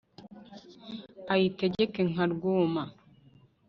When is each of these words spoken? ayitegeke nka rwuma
ayitegeke 1.33 2.01
nka 2.11 2.23
rwuma 2.33 2.83